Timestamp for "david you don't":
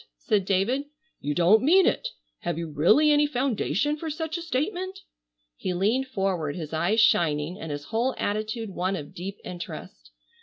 0.45-1.61